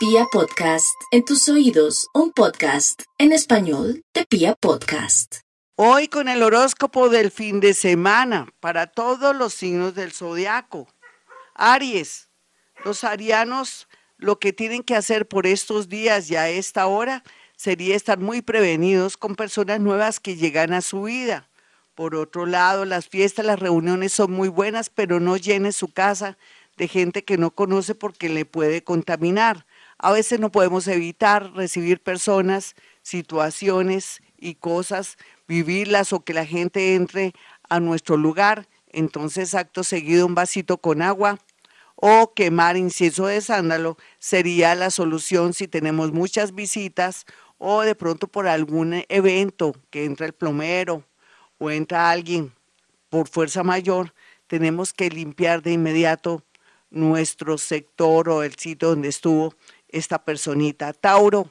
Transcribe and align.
Pia 0.00 0.24
Podcast, 0.32 0.96
en 1.10 1.26
tus 1.26 1.46
oídos, 1.50 2.08
un 2.14 2.32
podcast 2.32 3.02
en 3.18 3.32
español 3.32 4.02
de 4.14 4.24
Pia 4.24 4.54
Podcast. 4.54 5.40
Hoy 5.76 6.08
con 6.08 6.30
el 6.30 6.42
horóscopo 6.42 7.10
del 7.10 7.30
fin 7.30 7.60
de 7.60 7.74
semana 7.74 8.48
para 8.60 8.86
todos 8.86 9.36
los 9.36 9.52
signos 9.52 9.94
del 9.94 10.12
zodiaco. 10.12 10.88
Aries, 11.54 12.30
los 12.82 13.04
arianos 13.04 13.88
lo 14.16 14.38
que 14.38 14.54
tienen 14.54 14.84
que 14.84 14.96
hacer 14.96 15.28
por 15.28 15.46
estos 15.46 15.90
días 15.90 16.30
y 16.30 16.36
a 16.36 16.48
esta 16.48 16.86
hora 16.86 17.22
sería 17.54 17.94
estar 17.94 18.18
muy 18.18 18.40
prevenidos 18.40 19.18
con 19.18 19.36
personas 19.36 19.80
nuevas 19.80 20.18
que 20.18 20.34
llegan 20.34 20.72
a 20.72 20.80
su 20.80 21.02
vida. 21.02 21.50
Por 21.94 22.14
otro 22.14 22.46
lado, 22.46 22.86
las 22.86 23.06
fiestas, 23.06 23.44
las 23.44 23.58
reuniones 23.58 24.14
son 24.14 24.32
muy 24.32 24.48
buenas, 24.48 24.88
pero 24.88 25.20
no 25.20 25.36
llene 25.36 25.72
su 25.72 25.92
casa 25.92 26.38
de 26.78 26.88
gente 26.88 27.22
que 27.22 27.36
no 27.36 27.50
conoce 27.50 27.94
porque 27.94 28.30
le 28.30 28.46
puede 28.46 28.82
contaminar. 28.82 29.66
A 30.02 30.12
veces 30.12 30.40
no 30.40 30.50
podemos 30.50 30.88
evitar 30.88 31.52
recibir 31.52 32.00
personas, 32.00 32.74
situaciones 33.02 34.22
y 34.38 34.54
cosas, 34.54 35.18
vivirlas 35.46 36.14
o 36.14 36.24
que 36.24 36.32
la 36.32 36.46
gente 36.46 36.94
entre 36.94 37.34
a 37.68 37.80
nuestro 37.80 38.16
lugar. 38.16 38.66
Entonces, 38.88 39.54
acto 39.54 39.84
seguido, 39.84 40.26
un 40.26 40.34
vasito 40.34 40.78
con 40.78 41.02
agua 41.02 41.38
o 41.96 42.32
quemar 42.32 42.78
incienso 42.78 43.26
de 43.26 43.42
sándalo 43.42 43.98
sería 44.18 44.74
la 44.74 44.90
solución 44.90 45.52
si 45.52 45.68
tenemos 45.68 46.12
muchas 46.12 46.54
visitas 46.54 47.26
o 47.58 47.82
de 47.82 47.94
pronto 47.94 48.26
por 48.26 48.48
algún 48.48 49.04
evento 49.10 49.76
que 49.90 50.06
entra 50.06 50.24
el 50.24 50.32
plomero 50.32 51.04
o 51.58 51.70
entra 51.70 52.10
alguien 52.10 52.54
por 53.10 53.28
fuerza 53.28 53.62
mayor, 53.62 54.14
tenemos 54.46 54.94
que 54.94 55.10
limpiar 55.10 55.60
de 55.60 55.72
inmediato 55.72 56.42
nuestro 56.90 57.58
sector 57.58 58.30
o 58.30 58.42
el 58.42 58.54
sitio 58.56 58.88
donde 58.88 59.08
estuvo 59.08 59.54
esta 59.92 60.24
personita. 60.24 60.92
Tauro, 60.92 61.50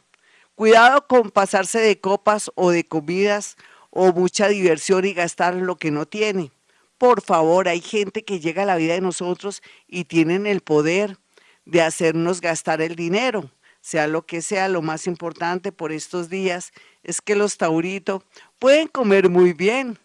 cuidado 0.55 1.07
con 1.07 1.31
pasarse 1.31 1.79
de 1.79 1.99
copas 1.99 2.51
o 2.55 2.71
de 2.71 2.85
comidas 2.85 3.57
o 3.89 4.11
mucha 4.13 4.47
diversión 4.47 5.05
y 5.05 5.13
gastar 5.13 5.55
lo 5.55 5.77
que 5.77 5.91
no 5.91 6.05
tiene. 6.05 6.51
Por 6.97 7.21
favor, 7.21 7.67
hay 7.67 7.81
gente 7.81 8.23
que 8.23 8.39
llega 8.39 8.63
a 8.63 8.65
la 8.65 8.75
vida 8.75 8.93
de 8.93 9.01
nosotros 9.01 9.61
y 9.87 10.03
tienen 10.03 10.45
el 10.45 10.61
poder 10.61 11.17
de 11.65 11.81
hacernos 11.81 12.41
gastar 12.41 12.81
el 12.81 12.95
dinero. 12.95 13.49
Sea 13.81 14.07
lo 14.07 14.25
que 14.25 14.41
sea, 14.41 14.67
lo 14.67 14.81
más 14.81 15.07
importante 15.07 15.71
por 15.71 15.91
estos 15.91 16.29
días 16.29 16.73
es 17.03 17.21
que 17.21 17.35
los 17.35 17.57
tauritos 17.57 18.23
pueden 18.59 18.87
comer 18.87 19.29
muy 19.29 19.53
bien, 19.53 19.97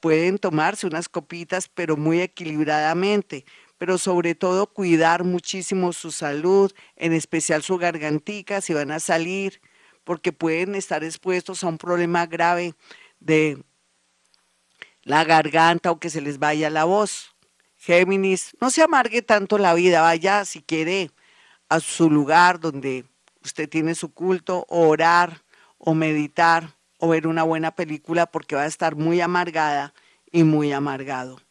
pueden 0.00 0.36
tomarse 0.36 0.86
unas 0.86 1.08
copitas, 1.08 1.68
pero 1.68 1.96
muy 1.96 2.20
equilibradamente, 2.20 3.46
pero 3.84 3.98
sobre 3.98 4.34
todo 4.34 4.66
cuidar 4.66 5.24
muchísimo 5.24 5.92
su 5.92 6.10
salud, 6.10 6.72
en 6.96 7.12
especial 7.12 7.62
su 7.62 7.76
gargantica, 7.76 8.62
si 8.62 8.72
van 8.72 8.90
a 8.90 8.98
salir, 8.98 9.60
porque 10.04 10.32
pueden 10.32 10.74
estar 10.74 11.04
expuestos 11.04 11.62
a 11.62 11.66
un 11.66 11.76
problema 11.76 12.24
grave 12.24 12.72
de 13.20 13.62
la 15.02 15.22
garganta 15.24 15.90
o 15.90 16.00
que 16.00 16.08
se 16.08 16.22
les 16.22 16.38
vaya 16.38 16.70
la 16.70 16.84
voz. 16.84 17.34
Géminis, 17.76 18.56
no 18.58 18.70
se 18.70 18.82
amargue 18.82 19.20
tanto 19.20 19.58
la 19.58 19.74
vida, 19.74 20.00
vaya 20.00 20.46
si 20.46 20.62
quiere 20.62 21.10
a 21.68 21.78
su 21.78 22.08
lugar 22.08 22.60
donde 22.60 23.04
usted 23.42 23.68
tiene 23.68 23.94
su 23.94 24.14
culto, 24.14 24.64
o 24.70 24.88
orar 24.88 25.42
o 25.76 25.92
meditar 25.92 26.70
o 26.96 27.08
ver 27.08 27.26
una 27.26 27.42
buena 27.42 27.70
película 27.72 28.24
porque 28.24 28.56
va 28.56 28.62
a 28.62 28.66
estar 28.66 28.96
muy 28.96 29.20
amargada 29.20 29.92
y 30.32 30.42
muy 30.42 30.72
amargado. 30.72 31.43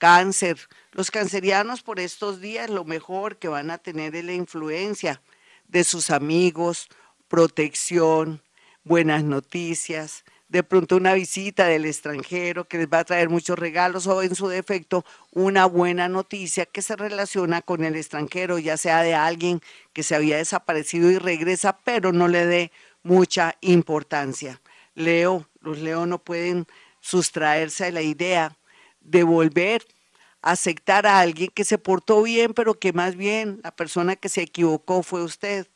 Cáncer, 0.00 0.56
los 0.92 1.10
cancerianos 1.10 1.82
por 1.82 2.00
estos 2.00 2.40
días 2.40 2.70
lo 2.70 2.86
mejor 2.86 3.36
que 3.36 3.48
van 3.48 3.70
a 3.70 3.76
tener 3.76 4.16
es 4.16 4.24
la 4.24 4.32
influencia 4.32 5.20
de 5.68 5.84
sus 5.84 6.08
amigos, 6.08 6.88
protección, 7.28 8.42
buenas 8.82 9.24
noticias, 9.24 10.24
de 10.48 10.62
pronto 10.62 10.96
una 10.96 11.12
visita 11.12 11.66
del 11.66 11.84
extranjero 11.84 12.66
que 12.66 12.78
les 12.78 12.88
va 12.88 13.00
a 13.00 13.04
traer 13.04 13.28
muchos 13.28 13.58
regalos 13.58 14.06
o 14.06 14.22
en 14.22 14.34
su 14.34 14.48
defecto 14.48 15.04
una 15.32 15.66
buena 15.66 16.08
noticia 16.08 16.64
que 16.64 16.80
se 16.80 16.96
relaciona 16.96 17.60
con 17.60 17.84
el 17.84 17.94
extranjero, 17.94 18.58
ya 18.58 18.78
sea 18.78 19.02
de 19.02 19.14
alguien 19.14 19.60
que 19.92 20.02
se 20.02 20.14
había 20.14 20.38
desaparecido 20.38 21.10
y 21.10 21.18
regresa, 21.18 21.76
pero 21.84 22.10
no 22.10 22.26
le 22.26 22.46
dé 22.46 22.72
mucha 23.02 23.54
importancia. 23.60 24.62
Leo, 24.94 25.46
los 25.60 25.78
Leo 25.78 26.06
no 26.06 26.24
pueden 26.24 26.66
sustraerse 27.00 27.84
a 27.84 27.90
la 27.90 28.00
idea 28.00 28.56
de 29.00 29.22
volver 29.24 29.86
a 30.42 30.52
aceptar 30.52 31.06
a 31.06 31.20
alguien 31.20 31.50
que 31.54 31.64
se 31.64 31.78
portó 31.78 32.22
bien, 32.22 32.54
pero 32.54 32.78
que 32.78 32.92
más 32.92 33.16
bien 33.16 33.60
la 33.62 33.74
persona 33.74 34.16
que 34.16 34.28
se 34.28 34.42
equivocó 34.42 35.02
fue 35.02 35.22
usted 35.22 35.66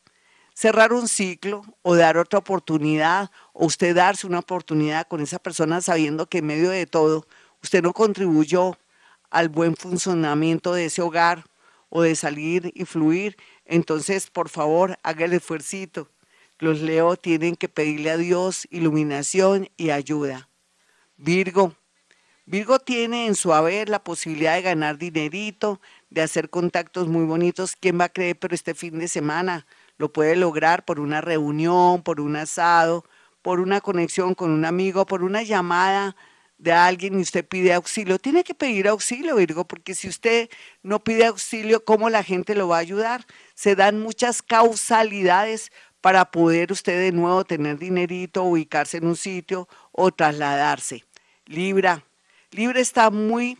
cerrar 0.53 0.93
un 0.93 1.07
ciclo 1.07 1.63
o 1.81 1.95
dar 1.95 2.17
otra 2.17 2.39
oportunidad 2.39 3.29
o 3.53 3.65
usted 3.65 3.95
darse 3.95 4.25
una 4.25 4.39
oportunidad 4.39 5.07
con 5.07 5.21
esa 5.21 5.37
persona 5.37 5.81
sabiendo 5.81 6.27
que 6.27 6.39
en 6.39 6.47
medio 6.47 6.69
de 6.69 6.87
todo 6.87 7.27
usted 7.61 7.83
no 7.83 7.93
contribuyó 7.93 8.77
al 9.29 9.49
buen 9.49 9.75
funcionamiento 9.75 10.73
de 10.73 10.85
ese 10.85 11.01
hogar 11.01 11.43
o 11.89 12.01
de 12.01 12.15
salir 12.15 12.71
y 12.73 12.85
fluir, 12.85 13.37
entonces 13.65 14.29
por 14.29 14.49
favor 14.49 14.97
haga 15.03 15.25
el 15.25 15.33
esfuerzo. 15.33 16.09
Los 16.57 16.79
Leo 16.79 17.17
tienen 17.17 17.55
que 17.55 17.67
pedirle 17.67 18.11
a 18.11 18.17
Dios 18.17 18.65
iluminación 18.71 19.69
y 19.75 19.89
ayuda. 19.89 20.49
Virgo. 21.17 21.75
Virgo 22.47 22.77
tiene 22.77 23.25
en 23.25 23.33
su 23.33 23.53
haber 23.53 23.89
la 23.89 24.03
posibilidad 24.03 24.53
de 24.53 24.61
ganar 24.61 24.99
dinerito, 24.99 25.81
de 26.11 26.21
hacer 26.21 26.51
contactos 26.51 27.07
muy 27.07 27.25
bonitos. 27.25 27.75
¿Quién 27.75 27.99
va 27.99 28.05
a 28.05 28.09
creer? 28.09 28.37
Pero 28.37 28.53
este 28.53 28.75
fin 28.75 28.99
de 28.99 29.07
semana 29.07 29.65
lo 29.97 30.13
puede 30.13 30.35
lograr 30.35 30.85
por 30.85 30.99
una 30.99 31.21
reunión, 31.21 32.03
por 32.03 32.21
un 32.21 32.35
asado, 32.35 33.03
por 33.41 33.59
una 33.59 33.81
conexión 33.81 34.35
con 34.35 34.51
un 34.51 34.63
amigo, 34.63 35.07
por 35.07 35.23
una 35.23 35.41
llamada 35.41 36.15
de 36.59 36.71
alguien 36.71 37.17
y 37.17 37.21
usted 37.23 37.47
pide 37.47 37.73
auxilio. 37.73 38.19
Tiene 38.19 38.43
que 38.43 38.53
pedir 38.53 38.87
auxilio, 38.87 39.37
Virgo, 39.37 39.67
porque 39.67 39.95
si 39.95 40.07
usted 40.07 40.49
no 40.83 41.03
pide 41.03 41.25
auxilio, 41.25 41.83
¿cómo 41.83 42.11
la 42.11 42.23
gente 42.23 42.53
lo 42.53 42.67
va 42.67 42.77
a 42.77 42.79
ayudar? 42.81 43.25
Se 43.55 43.75
dan 43.75 43.99
muchas 43.99 44.43
causalidades 44.43 45.71
para 45.99 46.29
poder 46.31 46.71
usted 46.71 46.99
de 46.99 47.11
nuevo 47.11 47.43
tener 47.43 47.79
dinerito, 47.79 48.43
ubicarse 48.43 48.97
en 48.97 49.07
un 49.07 49.15
sitio 49.15 49.67
o 49.91 50.11
trasladarse. 50.11 51.05
Libra. 51.47 52.03
Libra 52.55 52.79
está 52.79 53.09
muy 53.09 53.57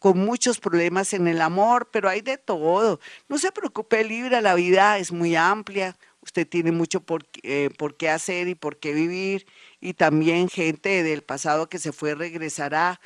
con 0.00 0.18
muchos 0.18 0.58
problemas 0.58 1.12
en 1.12 1.28
el 1.28 1.40
amor, 1.40 1.88
pero 1.92 2.08
hay 2.08 2.22
de 2.22 2.38
todo. 2.38 2.98
No 3.28 3.38
se 3.38 3.52
preocupe, 3.52 4.02
Libra, 4.02 4.40
la 4.40 4.56
vida 4.56 4.98
es 4.98 5.12
muy 5.12 5.36
amplia, 5.36 5.96
usted 6.22 6.48
tiene 6.48 6.72
mucho 6.72 7.00
por, 7.00 7.24
eh, 7.44 7.70
por 7.78 7.96
qué 7.96 8.08
hacer 8.08 8.48
y 8.48 8.56
por 8.56 8.80
qué 8.80 8.94
vivir, 8.94 9.46
y 9.80 9.94
también 9.94 10.48
gente 10.48 11.04
del 11.04 11.22
pasado 11.22 11.68
que 11.68 11.78
se 11.78 11.92
fue 11.92 12.16
regresará 12.16 13.00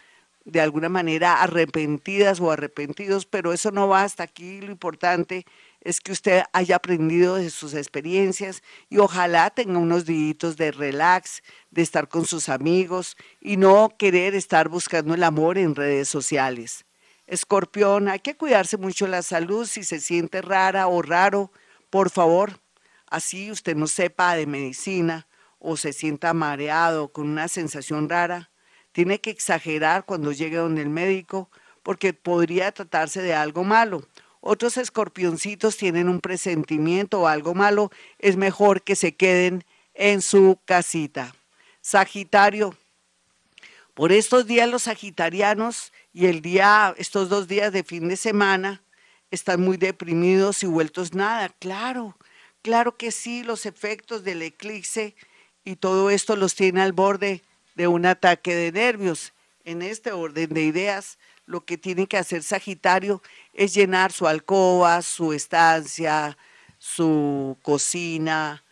de 0.47 0.63
alguna 0.63 0.89
manera 0.89 1.43
arrepentidas 1.43 2.41
o 2.41 2.51
arrepentidos, 2.51 3.27
pero 3.27 3.53
eso 3.53 3.71
no 3.73 3.89
va 3.89 4.05
hasta 4.05 4.23
aquí. 4.23 4.63
Lo 4.63 4.71
importante 4.73 5.45
es 5.87 6.01
que 6.01 6.11
usted 6.11 6.43
haya 6.53 6.77
aprendido 6.77 7.37
de 7.37 7.49
sus 7.49 7.73
experiencias 7.73 8.65
y 8.91 8.99
ojalá 8.99 9.51
tenga 9.51 9.79
unos 9.79 10.05
días 10.05 10.57
de 10.57 10.73
relax, 10.73 11.45
de 11.71 11.83
estar 11.83 12.09
con 12.09 12.27
sus 12.27 12.49
amigos 12.49 13.17
y 13.41 13.57
no 13.57 13.95
querer 13.97 14.35
estar 14.35 14.69
buscando 14.69 15.15
el 15.15 15.23
amor 15.23 15.59
en 15.59 15.77
redes 15.77 16.09
sociales. 16.09 16.87
Escorpión, 17.29 18.09
hay 18.09 18.19
que 18.19 18.37
cuidarse 18.37 18.77
mucho 18.77 19.07
la 19.07 19.23
salud 19.23 19.65
si 19.65 19.85
se 19.85 20.01
siente 20.01 20.43
rara 20.43 20.89
o 20.89 21.03
raro, 21.03 21.53
por 21.89 22.11
favor, 22.11 22.59
así 23.09 23.53
usted 23.53 23.77
no 23.77 23.87
sepa 23.87 24.35
de 24.35 24.47
medicina 24.47 25.29
o 25.61 25.77
se 25.77 25.93
sienta 25.93 26.35
mareado 26.35 27.13
con 27.13 27.29
una 27.29 27.47
sensación 27.47 28.09
rara, 28.09 28.51
tiene 28.91 29.21
que 29.21 29.31
exagerar 29.31 30.05
cuando 30.05 30.33
llegue 30.33 30.57
donde 30.57 30.83
el 30.83 30.91
médico 30.91 31.49
porque 31.85 32.13
podría 32.13 32.73
tratarse 32.73 33.23
de 33.23 33.35
algo 33.35 33.63
malo. 33.63 34.03
Otros 34.49 34.77
escorpioncitos 34.77 35.77
tienen 35.77 36.09
un 36.09 36.21
presentimiento 36.21 37.23
o 37.23 37.27
algo 37.27 37.53
malo, 37.53 37.91
es 38.21 38.37
mejor 38.37 38.83
que 38.83 38.95
se 38.95 39.17
queden 39.17 39.65
en 39.93 40.23
su 40.23 40.61
casita. 40.65 41.35
Sagitario, 41.81 42.77
por 43.93 44.13
estos 44.13 44.47
días 44.47 44.71
los 44.71 44.85
sagitarianos 44.85 45.93
y 46.13 46.27
el 46.27 46.43
día, 46.43 46.95
estos 46.97 47.29
dos 47.29 47.49
días 47.49 47.73
de 47.73 47.83
fin 47.83 48.07
de 48.07 48.17
semana, 48.17 48.85
están 49.33 49.63
muy 49.63 49.79
deprimidos 49.79 50.63
y 50.63 50.67
vueltos 50.67 51.13
nada. 51.13 51.49
Claro, 51.59 52.17
claro 52.63 52.97
que 52.97 53.11
sí, 53.11 53.43
los 53.43 53.67
efectos 53.67 54.23
del 54.23 54.43
eclipse 54.43 55.17
y 55.65 55.75
todo 55.75 56.09
esto 56.09 56.37
los 56.37 56.55
tiene 56.55 56.83
al 56.83 56.93
borde 56.93 57.43
de 57.75 57.89
un 57.89 58.07
ataque 58.07 58.55
de 58.55 58.71
nervios. 58.71 59.33
En 59.67 59.83
este 59.83 60.13
orden 60.13 60.51
de 60.51 60.63
ideas, 60.63 61.19
lo 61.45 61.65
que 61.65 61.77
tiene 61.77 62.07
que 62.07 62.17
hacer 62.17 62.45
Sagitario 62.45 63.21
es 63.53 63.75
llenar 63.75 64.13
su 64.13 64.29
alcoba, 64.29 65.03
su 65.03 65.33
estancia, 65.33 66.39
su 66.79 67.59
cocina, 67.63 68.63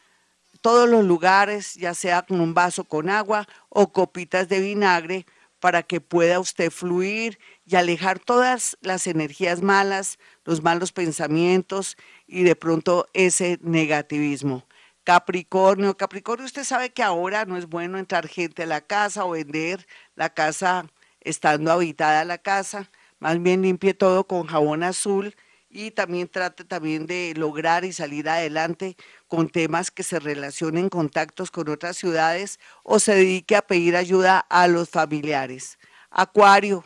todos 0.61 0.89
los 0.89 1.05
lugares, 1.05 1.75
ya 1.75 1.95
sea 1.95 2.23
con 2.23 2.41
un 2.41 2.55
vaso 2.55 2.85
con 2.85 3.11
agua 3.11 3.49
o 3.71 3.93
copitas 3.93 4.49
de 4.49 4.61
vinagre, 4.61 5.27
para 5.59 5.83
que 5.83 6.01
pueda 6.01 6.39
usted 6.39 6.71
fluir 6.71 7.41
y 7.67 7.75
alejar 7.75 8.21
todas 8.21 8.79
las 8.81 9.09
energías 9.09 9.63
malas, 9.63 10.21
los 10.45 10.63
malos 10.63 10.93
pensamientos 10.93 11.97
y 12.29 12.45
de 12.45 12.55
pronto 12.55 13.09
ese 13.15 13.59
negativismo. 13.63 14.65
Capricornio, 15.05 15.99
Capricornio, 15.99 16.47
usted 16.47 16.65
sabe 16.65 16.91
que 16.91 17.03
ahora 17.03 17.45
no 17.45 17.59
es 17.59 17.67
bueno 17.67 17.99
entrar 17.99 18.27
gente 18.27 18.63
a 18.63 18.67
la 18.67 18.81
casa 18.81 19.27
o 19.27 19.33
vender 19.33 19.87
la 20.17 20.31
casa 20.31 20.87
estando 21.21 21.71
habitada 21.71 22.25
la 22.25 22.39
casa, 22.39 22.91
más 23.19 23.41
bien 23.43 23.61
limpie 23.63 23.93
todo 23.93 24.27
con 24.27 24.47
jabón 24.47 24.83
azul 24.83 25.35
y 25.69 25.91
también 25.91 26.29
trate 26.29 26.65
también 26.65 27.07
de 27.07 27.35
lograr 27.37 27.85
y 27.85 27.93
salir 27.93 28.31
adelante 28.31 28.97
con 29.29 29.51
temas 29.51 29.91
que 29.91 30.05
se 30.05 30.21
relacionen 30.21 30.89
contactos 30.89 31.51
con 31.51 31.69
otras 31.69 31.99
ciudades 31.99 32.59
o 32.83 32.99
se 32.99 33.15
dedique 33.15 33.57
a 33.57 33.67
pedir 33.67 33.97
ayuda 33.97 34.39
a 34.39 34.69
los 34.69 34.89
familiares. 34.89 35.79
Acuario, 36.11 36.85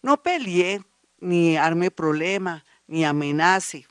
no 0.00 0.22
pelee 0.22 0.80
ni 1.18 1.56
arme 1.56 1.90
problema 1.90 2.64
ni 2.86 3.04
amenace. 3.04 3.86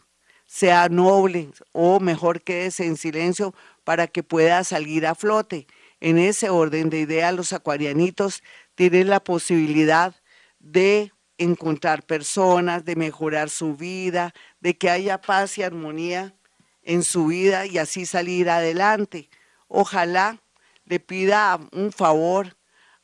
Sea 0.57 0.89
noble 0.89 1.51
o 1.71 1.99
mejor 1.99 2.41
quédese 2.41 2.87
en 2.87 2.97
silencio 2.97 3.53
para 3.83 4.07
que 4.07 4.23
pueda 4.23 4.63
salir 4.63 5.05
a 5.05 5.13
flote. 5.13 5.67
En 5.99 6.17
ese 6.17 6.49
orden 6.49 6.89
de 6.89 6.97
ideas, 6.97 7.31
los 7.35 7.53
acuarianitos 7.53 8.41
tienen 8.73 9.07
la 9.07 9.19
posibilidad 9.19 10.15
de 10.57 11.13
encontrar 11.37 12.01
personas, 12.01 12.85
de 12.85 12.95
mejorar 12.95 13.51
su 13.51 13.75
vida, 13.75 14.33
de 14.59 14.75
que 14.75 14.89
haya 14.89 15.21
paz 15.21 15.59
y 15.59 15.61
armonía 15.61 16.33
en 16.81 17.03
su 17.03 17.27
vida 17.27 17.67
y 17.67 17.77
así 17.77 18.07
salir 18.07 18.49
adelante. 18.49 19.29
Ojalá 19.67 20.41
le 20.85 20.99
pida 20.99 21.59
un 21.71 21.91
favor 21.91 22.57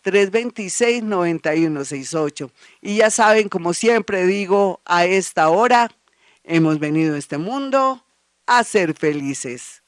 313-326-9168. 0.03 2.51
Y 2.81 2.97
ya 2.97 3.09
saben, 3.11 3.49
como 3.49 3.73
siempre 3.73 4.25
digo, 4.25 4.81
a 4.85 5.05
esta 5.05 5.49
hora 5.49 5.91
hemos 6.43 6.79
venido 6.79 7.15
a 7.15 7.17
este 7.17 7.37
mundo 7.37 8.05
a 8.47 8.63
ser 8.63 8.93
felices. 8.95 9.83